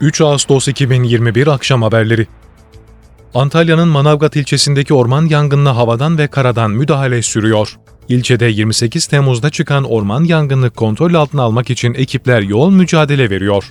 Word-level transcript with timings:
3 0.00 0.20
Ağustos 0.20 0.68
2021 0.68 1.46
akşam 1.46 1.82
haberleri. 1.82 2.26
Antalya'nın 3.34 3.88
Manavgat 3.88 4.36
ilçesindeki 4.36 4.94
orman 4.94 5.26
yangınına 5.26 5.76
havadan 5.76 6.18
ve 6.18 6.26
karadan 6.26 6.70
müdahale 6.70 7.22
sürüyor. 7.22 7.76
İlçede 8.08 8.46
28 8.46 9.06
Temmuz'da 9.06 9.50
çıkan 9.50 9.84
orman 9.84 10.24
yangını 10.24 10.70
kontrol 10.70 11.14
altına 11.14 11.42
almak 11.42 11.70
için 11.70 11.94
ekipler 11.94 12.42
yoğun 12.42 12.74
mücadele 12.74 13.30
veriyor. 13.30 13.64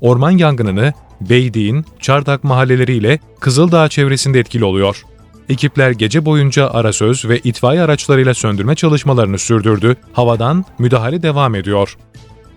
Orman 0.00 0.30
yangınını 0.30 0.92
Beydiğin, 1.20 1.84
Çardak 2.00 2.44
mahalleleriyle 2.44 3.18
Kızıldağ 3.40 3.88
çevresinde 3.88 4.40
etkili 4.40 4.64
oluyor. 4.64 5.02
Ekipler 5.48 5.90
gece 5.90 6.24
boyunca 6.24 6.70
arasöz 6.70 7.28
ve 7.28 7.38
itfaiye 7.38 7.82
araçlarıyla 7.82 8.34
söndürme 8.34 8.74
çalışmalarını 8.74 9.38
sürdürdü, 9.38 9.96
havadan 10.12 10.64
müdahale 10.78 11.22
devam 11.22 11.54
ediyor. 11.54 11.96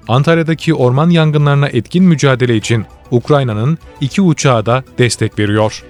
Antalya'daki 0.10 0.74
orman 0.74 1.10
yangınlarına 1.10 1.68
etkin 1.68 2.04
mücadele 2.04 2.56
için 2.56 2.86
Ukrayna'nın 3.12 3.78
iki 4.02 4.22
uçağı 4.22 4.66
da 4.66 4.84
destek 4.98 5.40
veriyor. 5.40 5.84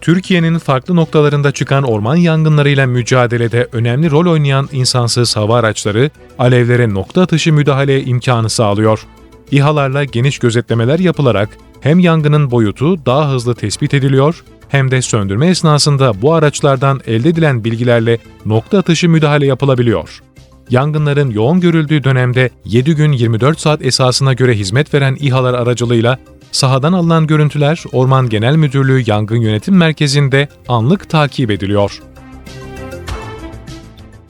Türkiye'nin 0.00 0.58
farklı 0.58 0.96
noktalarında 0.96 1.52
çıkan 1.52 1.84
orman 1.84 2.16
yangınlarıyla 2.16 2.86
mücadelede 2.86 3.68
önemli 3.72 4.10
rol 4.10 4.32
oynayan 4.32 4.68
insansız 4.72 5.36
hava 5.36 5.56
araçları, 5.58 6.10
alevlere 6.38 6.94
nokta 6.94 7.22
atışı 7.22 7.52
müdahale 7.52 8.04
imkanı 8.04 8.50
sağlıyor. 8.50 9.06
İHA'larla 9.50 10.04
geniş 10.04 10.38
gözetlemeler 10.38 10.98
yapılarak 10.98 11.48
hem 11.80 11.98
yangının 11.98 12.50
boyutu 12.50 13.06
daha 13.06 13.30
hızlı 13.30 13.54
tespit 13.54 13.94
ediliyor, 13.94 14.44
hem 14.68 14.90
de 14.90 15.02
söndürme 15.02 15.46
esnasında 15.46 16.22
bu 16.22 16.34
araçlardan 16.34 17.00
elde 17.06 17.28
edilen 17.28 17.64
bilgilerle 17.64 18.18
nokta 18.46 18.78
atışı 18.78 19.08
müdahale 19.08 19.46
yapılabiliyor. 19.46 20.22
Yangınların 20.70 21.30
yoğun 21.30 21.60
görüldüğü 21.60 22.04
dönemde 22.04 22.50
7 22.64 22.94
gün 22.94 23.12
24 23.12 23.60
saat 23.60 23.84
esasına 23.84 24.32
göre 24.32 24.54
hizmet 24.54 24.94
veren 24.94 25.16
İHA'lar 25.20 25.54
aracılığıyla 25.54 26.18
sahadan 26.52 26.92
alınan 26.92 27.26
görüntüler 27.26 27.84
Orman 27.92 28.28
Genel 28.28 28.56
Müdürlüğü 28.56 29.02
Yangın 29.06 29.36
Yönetim 29.36 29.76
Merkezi'nde 29.76 30.48
anlık 30.68 31.10
takip 31.10 31.50
ediliyor. 31.50 32.02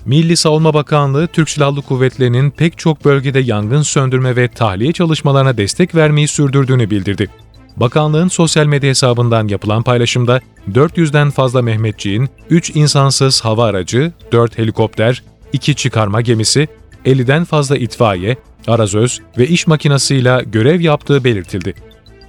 Milli 0.04 0.36
Savunma 0.36 0.74
Bakanlığı, 0.74 1.26
Türk 1.26 1.50
Silahlı 1.50 1.82
Kuvvetleri'nin 1.82 2.50
pek 2.50 2.78
çok 2.78 3.04
bölgede 3.04 3.38
yangın 3.38 3.82
söndürme 3.82 4.36
ve 4.36 4.48
tahliye 4.48 4.92
çalışmalarına 4.92 5.56
destek 5.56 5.94
vermeyi 5.94 6.28
sürdürdüğünü 6.28 6.90
bildirdi. 6.90 7.28
Bakanlığın 7.76 8.28
sosyal 8.28 8.66
medya 8.66 8.90
hesabından 8.90 9.48
yapılan 9.48 9.82
paylaşımda 9.82 10.40
400'den 10.72 11.30
fazla 11.30 11.62
Mehmetçiğin 11.62 12.28
3 12.50 12.70
insansız 12.70 13.40
hava 13.44 13.64
aracı, 13.64 14.12
4 14.32 14.58
helikopter, 14.58 15.22
2 15.54 15.74
çıkarma 15.74 16.20
gemisi, 16.20 16.68
50'den 17.06 17.44
fazla 17.44 17.76
itfaiye, 17.76 18.36
arazöz 18.66 19.20
ve 19.38 19.48
iş 19.48 19.66
makinasıyla 19.66 20.42
görev 20.42 20.80
yaptığı 20.80 21.24
belirtildi. 21.24 21.74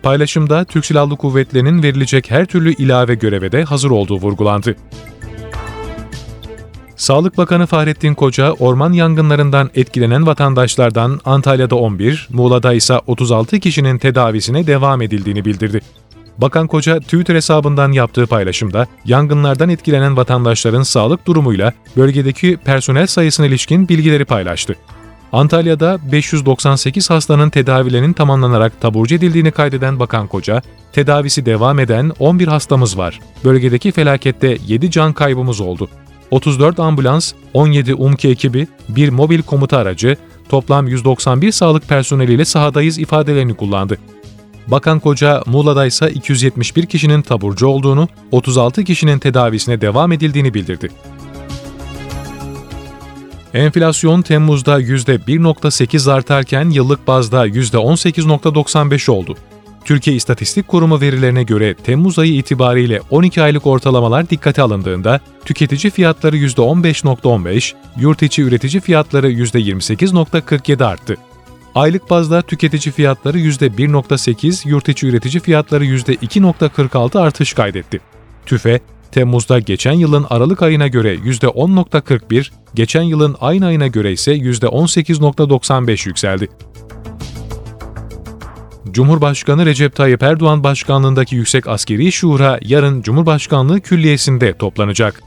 Paylaşımda 0.03 0.65
Türk 0.65 0.85
Silahlı 0.85 1.17
Kuvvetleri'nin 1.17 1.83
verilecek 1.83 2.31
her 2.31 2.45
türlü 2.45 2.73
ilave 2.73 3.15
göreve 3.15 3.51
de 3.51 3.63
hazır 3.63 3.91
olduğu 3.91 4.15
vurgulandı. 4.15 4.75
Sağlık 6.95 7.37
Bakanı 7.37 7.65
Fahrettin 7.65 8.13
Koca, 8.13 8.51
orman 8.51 8.93
yangınlarından 8.93 9.69
etkilenen 9.75 10.27
vatandaşlardan 10.27 11.19
Antalya'da 11.25 11.75
11, 11.75 12.27
Muğla'da 12.31 12.73
ise 12.73 12.99
36 13.07 13.59
kişinin 13.59 13.97
tedavisine 13.97 14.67
devam 14.67 15.01
edildiğini 15.01 15.45
bildirdi. 15.45 15.81
Bakan 16.37 16.67
Koca, 16.67 16.99
Twitter 16.99 17.35
hesabından 17.35 17.91
yaptığı 17.91 18.27
paylaşımda, 18.27 18.87
yangınlardan 19.05 19.69
etkilenen 19.69 20.17
vatandaşların 20.17 20.83
sağlık 20.83 21.27
durumuyla 21.27 21.73
bölgedeki 21.97 22.57
personel 22.65 23.07
sayısına 23.07 23.45
ilişkin 23.45 23.89
bilgileri 23.89 24.25
paylaştı. 24.25 24.75
Antalya'da 25.31 25.99
598 26.11 27.09
hastanın 27.09 27.49
tedavilerinin 27.49 28.13
tamamlanarak 28.13 28.81
taburcu 28.81 29.15
edildiğini 29.15 29.51
kaydeden 29.51 29.99
Bakan 29.99 30.27
Koca, 30.27 30.61
tedavisi 30.93 31.45
devam 31.45 31.79
eden 31.79 32.11
11 32.19 32.47
hastamız 32.47 32.97
var. 32.97 33.19
Bölgedeki 33.43 33.91
felakette 33.91 34.57
7 34.67 34.91
can 34.91 35.13
kaybımız 35.13 35.61
oldu. 35.61 35.89
34 36.31 36.79
ambulans, 36.79 37.33
17 37.53 37.95
UMKE 37.95 38.29
ekibi, 38.29 38.67
bir 38.89 39.09
mobil 39.09 39.41
komuta 39.41 39.77
aracı, 39.77 40.17
toplam 40.49 40.87
191 40.87 41.51
sağlık 41.51 41.89
personeliyle 41.89 42.45
sahadayız 42.45 42.99
ifadelerini 42.99 43.53
kullandı. 43.53 43.97
Bakan 44.67 44.99
Koca, 44.99 45.43
Muğla'da 45.45 45.85
ise 45.85 46.11
271 46.11 46.85
kişinin 46.85 47.21
taburcu 47.21 47.67
olduğunu, 47.67 48.07
36 48.31 48.83
kişinin 48.83 49.19
tedavisine 49.19 49.81
devam 49.81 50.11
edildiğini 50.11 50.53
bildirdi. 50.53 50.89
Enflasyon 53.53 54.21
Temmuz'da 54.21 54.81
%1.8 54.81 56.11
artarken 56.11 56.69
yıllık 56.69 57.07
bazda 57.07 57.47
%18.95 57.47 59.11
oldu. 59.11 59.37
Türkiye 59.85 60.15
İstatistik 60.15 60.67
Kurumu 60.67 61.01
verilerine 61.01 61.43
göre 61.43 61.73
Temmuz 61.73 62.19
ayı 62.19 62.33
itibariyle 62.33 63.01
12 63.09 63.41
aylık 63.41 63.67
ortalamalar 63.67 64.29
dikkate 64.29 64.61
alındığında 64.61 65.19
tüketici 65.45 65.91
fiyatları 65.91 66.37
%15.15, 66.37 67.73
yurt 67.99 68.23
içi 68.23 68.41
üretici 68.41 68.81
fiyatları 68.81 69.31
%28.47 69.31 70.85
arttı. 70.85 71.17
Aylık 71.75 72.09
bazda 72.09 72.41
tüketici 72.41 72.93
fiyatları 72.93 73.39
%1.8, 73.39 74.69
yurt 74.69 74.89
içi 74.89 75.07
üretici 75.07 75.39
fiyatları 75.39 75.85
%2.46 75.85 77.19
artış 77.19 77.53
kaydetti. 77.53 77.99
TÜFE, 78.45 78.79
Temmuz'da 79.11 79.59
geçen 79.59 79.91
yılın 79.91 80.25
Aralık 80.29 80.61
ayına 80.61 80.87
göre 80.87 81.15
%10.41, 81.15 82.51
geçen 82.75 83.01
yılın 83.01 83.35
aynı 83.41 83.65
ayına 83.65 83.87
göre 83.87 84.11
ise 84.11 84.35
%18.95 84.35 86.07
yükseldi. 86.07 86.49
Cumhurbaşkanı 88.91 89.65
Recep 89.65 89.95
Tayyip 89.95 90.23
Erdoğan 90.23 90.63
başkanlığındaki 90.63 91.35
Yüksek 91.35 91.67
Askeri 91.67 92.11
Şura 92.11 92.59
yarın 92.61 93.01
Cumhurbaşkanlığı 93.01 93.81
Külliyesi'nde 93.81 94.57
toplanacak. 94.57 95.23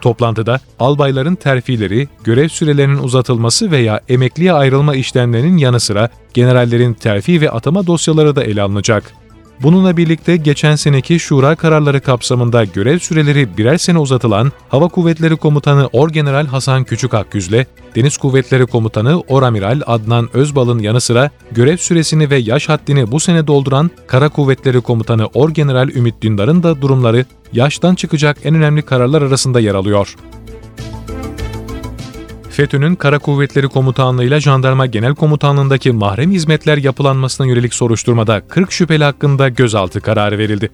Toplantıda 0.00 0.60
albayların 0.78 1.34
terfileri, 1.34 2.08
görev 2.24 2.48
sürelerinin 2.48 2.98
uzatılması 2.98 3.70
veya 3.70 4.00
emekliye 4.08 4.52
ayrılma 4.52 4.94
işlemlerinin 4.94 5.56
yanı 5.56 5.80
sıra 5.80 6.08
generallerin 6.34 6.94
terfi 6.94 7.40
ve 7.40 7.50
atama 7.50 7.86
dosyaları 7.86 8.36
da 8.36 8.44
ele 8.44 8.62
alınacak. 8.62 9.19
Bununla 9.62 9.96
birlikte 9.96 10.36
geçen 10.36 10.76
seneki 10.76 11.20
şura 11.20 11.54
kararları 11.54 12.00
kapsamında 12.00 12.64
görev 12.64 12.98
süreleri 12.98 13.56
birer 13.56 13.78
sene 13.78 13.98
uzatılan 13.98 14.52
Hava 14.68 14.88
Kuvvetleri 14.88 15.36
Komutanı 15.36 15.86
Orgeneral 15.92 16.46
Hasan 16.46 16.84
Küçük 16.84 17.14
Akgüz'le 17.14 17.66
Deniz 17.96 18.16
Kuvvetleri 18.16 18.66
Komutanı 18.66 19.20
Oramiral 19.20 19.80
Adnan 19.86 20.28
Özbal'ın 20.36 20.78
yanı 20.78 21.00
sıra 21.00 21.30
görev 21.52 21.76
süresini 21.76 22.30
ve 22.30 22.36
yaş 22.36 22.68
haddini 22.68 23.10
bu 23.10 23.20
sene 23.20 23.46
dolduran 23.46 23.90
Kara 24.06 24.28
Kuvvetleri 24.28 24.80
Komutanı 24.80 25.26
Orgeneral 25.26 25.88
Ümit 25.88 26.22
Dündar'ın 26.22 26.62
da 26.62 26.82
durumları 26.82 27.24
yaştan 27.52 27.94
çıkacak 27.94 28.38
en 28.44 28.54
önemli 28.54 28.82
kararlar 28.82 29.22
arasında 29.22 29.60
yer 29.60 29.74
alıyor. 29.74 30.16
FETÖ'nün 32.50 32.94
Kara 32.94 33.18
Kuvvetleri 33.18 33.68
Komutanlığı 33.68 34.24
ile 34.24 34.40
Jandarma 34.40 34.86
Genel 34.86 35.14
Komutanlığındaki 35.14 35.92
mahrem 35.92 36.30
hizmetler 36.30 36.76
yapılanmasına 36.76 37.46
yönelik 37.46 37.74
soruşturmada 37.74 38.40
40 38.48 38.72
şüpheli 38.72 39.04
hakkında 39.04 39.48
gözaltı 39.48 40.00
kararı 40.00 40.38
verildi. 40.38 40.70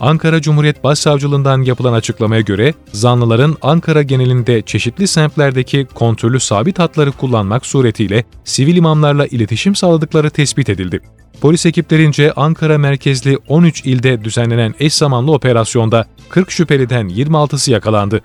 Ankara 0.00 0.42
Cumhuriyet 0.42 0.84
Başsavcılığından 0.84 1.62
yapılan 1.62 1.92
açıklamaya 1.92 2.40
göre 2.40 2.74
zanlıların 2.92 3.56
Ankara 3.62 4.02
genelinde 4.02 4.62
çeşitli 4.62 5.08
semtlerdeki 5.08 5.86
kontrollü 5.94 6.40
sabit 6.40 6.78
hatları 6.78 7.12
kullanmak 7.12 7.66
suretiyle 7.66 8.24
sivil 8.44 8.76
imamlarla 8.76 9.26
iletişim 9.26 9.74
sağladıkları 9.74 10.30
tespit 10.30 10.68
edildi. 10.68 11.00
Polis 11.40 11.66
ekiplerince 11.66 12.32
Ankara 12.32 12.78
merkezli 12.78 13.38
13 13.48 13.84
ilde 13.84 14.24
düzenlenen 14.24 14.74
eş 14.80 14.94
zamanlı 14.94 15.32
operasyonda 15.32 16.06
40 16.28 16.50
şüpheliden 16.50 17.08
26'sı 17.08 17.70
yakalandı 17.70 18.20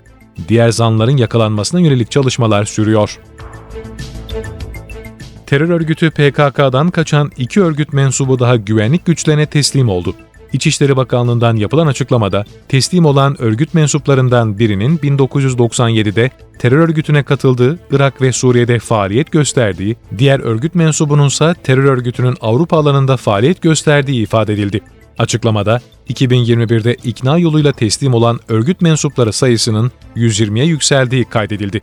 diğer 0.48 0.70
zanların 0.70 1.16
yakalanmasına 1.16 1.80
yönelik 1.80 2.10
çalışmalar 2.10 2.64
sürüyor. 2.64 3.18
Terör 5.46 5.68
örgütü 5.68 6.10
PKK'dan 6.10 6.90
kaçan 6.90 7.30
iki 7.36 7.62
örgüt 7.62 7.92
mensubu 7.92 8.38
daha 8.38 8.56
güvenlik 8.56 9.06
güçlerine 9.06 9.46
teslim 9.46 9.88
oldu. 9.88 10.14
İçişleri 10.52 10.96
Bakanlığı'ndan 10.96 11.56
yapılan 11.56 11.86
açıklamada 11.86 12.44
teslim 12.68 13.04
olan 13.04 13.42
örgüt 13.42 13.74
mensuplarından 13.74 14.58
birinin 14.58 14.98
1997'de 14.98 16.30
terör 16.58 16.78
örgütüne 16.78 17.22
katıldığı, 17.22 17.78
Irak 17.90 18.22
ve 18.22 18.32
Suriye'de 18.32 18.78
faaliyet 18.78 19.32
gösterdiği, 19.32 19.96
diğer 20.18 20.40
örgüt 20.40 20.74
mensubununsa 20.74 21.54
terör 21.54 21.84
örgütünün 21.84 22.36
Avrupa 22.40 22.76
alanında 22.76 23.16
faaliyet 23.16 23.62
gösterdiği 23.62 24.22
ifade 24.22 24.52
edildi. 24.52 24.80
Açıklamada 25.18 25.80
2021'de 26.08 26.94
ikna 26.94 27.38
yoluyla 27.38 27.72
teslim 27.72 28.14
olan 28.14 28.40
örgüt 28.48 28.80
mensupları 28.80 29.32
sayısının 29.32 29.92
120'ye 30.16 30.64
yükseldiği 30.64 31.24
kaydedildi. 31.24 31.80